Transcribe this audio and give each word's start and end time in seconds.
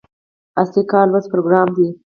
اصلي 0.61 0.83
کار 0.91 1.05
لوست 1.11 1.27
پروګرام 1.33 1.67
دی. 1.77 1.87